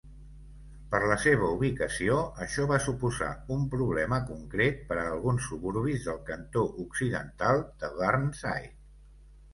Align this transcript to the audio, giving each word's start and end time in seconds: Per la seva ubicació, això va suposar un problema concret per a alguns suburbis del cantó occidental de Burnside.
Per 0.93 0.99
la 1.09 1.17
seva 1.23 1.49
ubicació, 1.57 2.15
això 2.45 2.65
va 2.71 2.79
suposar 2.87 3.29
un 3.57 3.67
problema 3.75 4.19
concret 4.31 4.81
per 4.89 4.97
a 5.03 5.07
alguns 5.13 5.51
suburbis 5.51 6.09
del 6.09 6.19
cantó 6.31 6.67
occidental 6.87 7.63
de 7.85 7.93
Burnside. 8.01 8.75